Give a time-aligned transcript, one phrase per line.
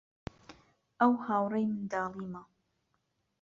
[0.99, 2.43] ئەو هاوڕێی منداڵیمە.